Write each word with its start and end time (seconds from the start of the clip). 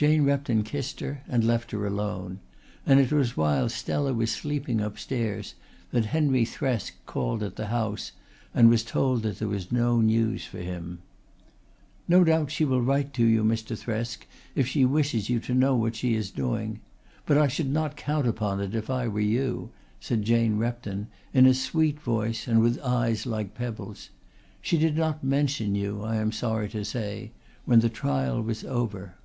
Jane 0.00 0.24
Repton 0.24 0.62
kissed 0.62 1.00
her 1.00 1.22
and 1.28 1.44
left 1.46 1.72
her 1.72 1.86
alone; 1.86 2.40
and 2.86 2.98
it 2.98 3.12
was 3.12 3.36
while 3.36 3.68
Stella 3.68 4.14
was 4.14 4.32
sleeping 4.32 4.80
upstairs 4.80 5.56
that 5.90 6.06
Henry 6.06 6.46
Thresk 6.46 6.92
called 7.04 7.42
at 7.42 7.56
the 7.56 7.66
house 7.66 8.12
and 8.54 8.70
was 8.70 8.82
told 8.82 9.22
that 9.24 9.38
there 9.38 9.46
was 9.48 9.70
no 9.70 10.00
news 10.00 10.46
for 10.46 10.56
him. 10.60 11.00
"No 12.08 12.24
doubt 12.24 12.50
she 12.50 12.64
will 12.64 12.80
write 12.80 13.12
to 13.12 13.26
you, 13.26 13.44
Mr. 13.44 13.76
Thresk, 13.78 14.26
if 14.54 14.66
she 14.66 14.86
wishes 14.86 15.28
you 15.28 15.38
to 15.40 15.52
know 15.52 15.76
what 15.76 15.96
she 15.96 16.14
is 16.14 16.30
doing. 16.30 16.80
But 17.26 17.36
I 17.36 17.48
should 17.48 17.68
not 17.68 17.94
count 17.94 18.26
upon 18.26 18.58
it 18.62 18.74
if 18.74 18.88
I 18.88 19.06
were 19.06 19.20
you," 19.20 19.68
said 20.00 20.22
Jane 20.22 20.56
Repton, 20.56 21.08
in 21.34 21.44
a 21.44 21.52
sweet 21.52 22.00
voice 22.00 22.48
and 22.48 22.60
with 22.62 22.80
eyes 22.80 23.26
like 23.26 23.52
pebbles. 23.54 24.08
"She 24.62 24.78
did 24.78 24.96
not 24.96 25.22
mention 25.22 25.74
you, 25.74 26.02
I 26.02 26.16
am 26.16 26.32
sorry 26.32 26.70
to 26.70 26.86
say, 26.86 27.32
when 27.66 27.80
the 27.80 27.90
trial 27.90 28.40
was 28.42 28.64
over." 28.64 29.16